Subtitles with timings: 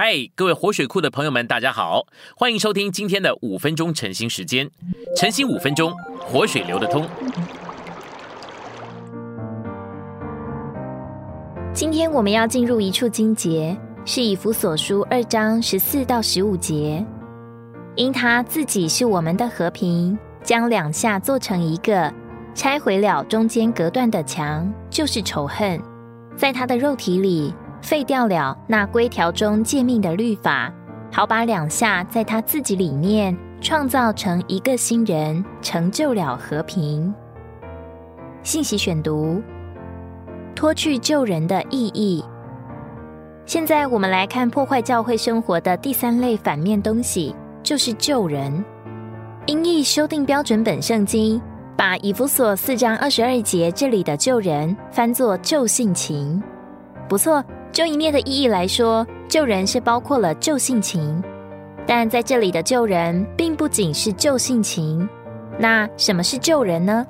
[0.00, 2.06] 嗨，各位活水库的朋友们，大家好，
[2.36, 4.70] 欢迎收听今天的五分钟晨兴时间。
[5.16, 7.04] 晨兴五分钟，活水流得通。
[11.74, 17.04] 今天我们要进入一处经节，是以弗所书二章十四到十五节。
[17.96, 22.14] 因他自己是我们的和平，将两下做成一个，
[22.54, 25.82] 拆毁了中间隔断的墙，就是仇恨，
[26.36, 27.52] 在他的肉体里。
[27.80, 30.72] 废掉了那规条中诫命的律法，
[31.10, 37.12] 好把两下在他自己里面创造成一个新人，成就了和平。
[38.42, 39.42] 信息选读：
[40.54, 42.24] 脱去救人的意义。
[43.46, 48.64] 现在我们来看破坏教会生活的第三类反面东西，就是救人。
[49.46, 51.40] 音译修订标准本圣经，
[51.74, 56.42] 把以弗所四章二十二节这里的救人翻作救性情，
[57.08, 57.42] 不错。
[57.72, 61.22] 就一面的意义来说，救人是包括了救性情，
[61.86, 65.08] 但在这里的救人并不仅是救性情。
[65.58, 67.06] 那什么是救人呢？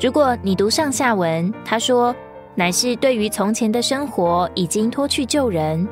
[0.00, 2.14] 如果你读上下文，他说
[2.54, 5.86] 乃是对于从前的生活已经脱去救人，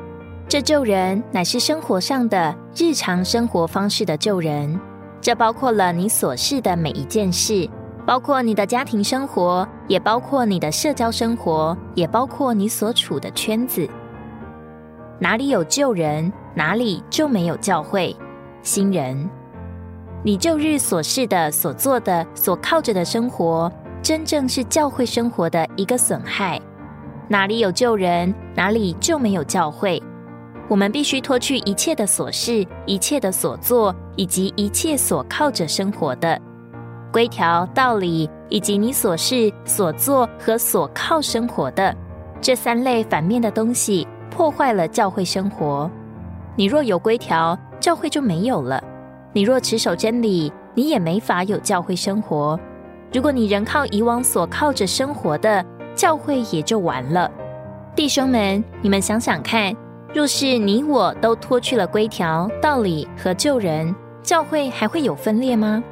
[0.47, 4.79] 这救人乃是生活上的日常生活方式的救人，
[5.21, 7.67] 这包括了你所事的每一件事。
[8.05, 13.87] 包括你的家庭生活，也包括你的社交生活，也包括你所处的圈子。
[15.19, 18.15] 哪里有救人，哪里就没有教会
[18.61, 19.29] 新人。
[20.23, 26.59] 你旧日所事的、所做的、所靠着的生活，真正是教会生活的一个损害。
[27.27, 30.01] 哪里有救人，哪里就没有教会。
[30.69, 36.39] 我们必须脱去一切的琐事、一切的所做，以及一切所靠着生活的。
[37.11, 41.95] 规条、道理，以及你所事、所做和所靠生活的
[42.41, 45.89] 这三类反面的东西，破坏了教会生活。
[46.55, 48.83] 你若有规条，教会就没有了；
[49.31, 52.59] 你若持守真理，你也没法有教会生活。
[53.13, 55.63] 如果你仍靠以往所靠着生活的，
[55.95, 57.29] 教会也就完了。
[57.95, 59.71] 弟兄们，你们想想看，
[60.13, 65.83] 若是你我都脱去了规条、道理和救人，教会还会有分裂吗？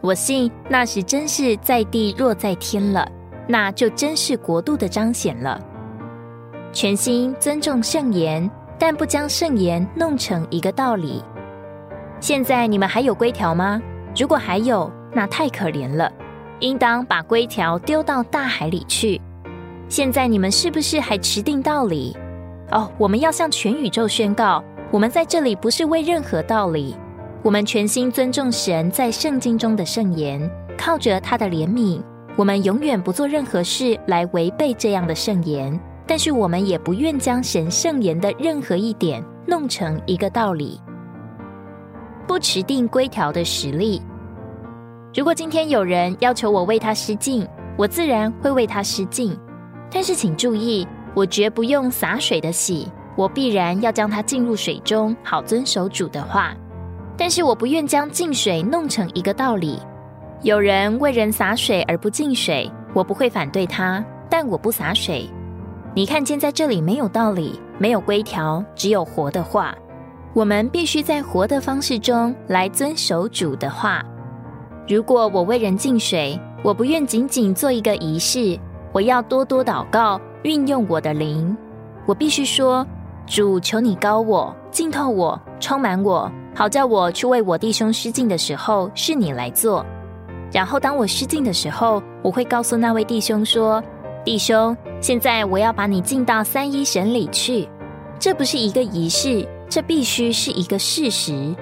[0.00, 3.06] 我信那时真是在地若在天了，
[3.48, 5.60] 那就真是国度的彰显了。
[6.72, 8.48] 全心尊重圣言，
[8.78, 11.20] 但不将圣言弄成一个道理。
[12.20, 13.82] 现在你们还有规条吗？
[14.16, 16.10] 如果还有，那太可怜了，
[16.60, 19.20] 应当把规条丢到大海里去。
[19.88, 22.16] 现在你们是不是还持定道理？
[22.70, 26.96] 哦，我们要向全宇宙宣告，我们在这里不是为任何道理。
[27.42, 30.48] 我们全心尊重神在圣经中的圣言，
[30.78, 32.00] 靠着他的怜悯，
[32.36, 35.78] 我们永远不做任何事来违背这样的圣言。
[36.10, 40.80] 但是我们也不愿将神圣言的任何一点弄成一个道理，
[42.26, 44.02] 不持定规条的实力。
[45.14, 47.46] 如果今天有人要求我为他施敬，
[47.78, 49.38] 我自然会为他施敬。
[49.88, 50.84] 但是请注意，
[51.14, 56.52] 我绝不用洒水的洗，我必然要将它浸入水中，好遵守主的话。
[57.16, 59.78] 但是我不愿将进水弄成一个道理。
[60.42, 65.30] 有人为人洒水而不进水，我不会反对他，但我不洒水。
[65.92, 69.74] 你看见在这里没有道理，没有规条，只有活的话。
[70.32, 74.00] 我们必须在活的方式中来遵守主的话。
[74.86, 78.56] 如果我为人进水，我不愿仅仅做一个仪式，
[78.92, 81.56] 我要多多祷告，运用我的灵。
[82.06, 82.86] 我必须说：
[83.26, 86.30] 主，求你高我，浸透我，充满我。
[86.54, 89.84] 好叫我去为我弟兄施敬的时候，是你来做。
[90.52, 93.82] 然后当我施敬的时候，我会告诉那位弟兄说
[94.24, 97.68] ：“弟兄，现在我要把你进到三一神里去。
[98.18, 101.54] 这不是一个仪式，这必须是一个事实。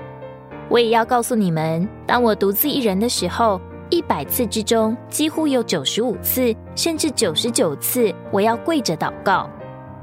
[0.69, 3.61] 我也要告诉你们，当我独自一人的时候，
[3.91, 9.49] 一百次之中，几乎有九十五次，甚至九十九次，我要跪着祷告。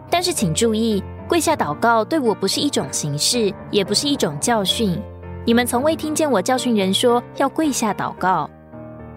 [0.10, 4.96] 但是请注意。”跪下祷告对我不是一种形式，也不是一种教训。
[5.44, 8.48] 你们从未听见我教训人说要跪下祷告。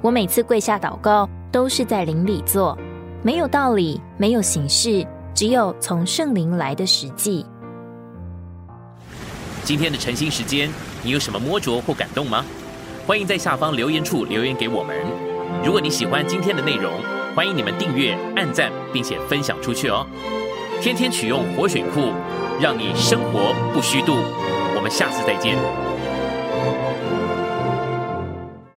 [0.00, 2.74] 我每次跪下祷告都是在灵里做，
[3.20, 5.04] 没有道理，没有形式，
[5.34, 7.44] 只有从圣灵来的实际。
[9.64, 10.70] 今天的晨兴时间，
[11.02, 12.44] 你有什么摸着或感动吗？
[13.06, 14.96] 欢迎在下方留言处留言给我们。
[15.64, 16.92] 如果你喜欢今天的内容，
[17.34, 20.06] 欢迎你们订阅、按赞，并且分享出去哦。
[20.80, 22.12] 天天取用活水库，
[22.60, 24.14] 让你生活不虚度。
[24.76, 25.56] 我们下次再见。